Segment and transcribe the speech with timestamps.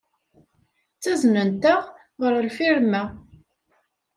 [0.95, 1.83] Ttaznent-aɣ
[2.21, 3.03] ɣer lfirma.